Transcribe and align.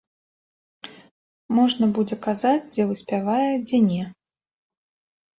Можна 1.57 1.85
будзе 1.97 2.17
казаць, 2.27 2.69
дзе 2.73 2.83
выспявае, 2.93 3.51
дзе 3.67 3.77
не. 3.91 3.99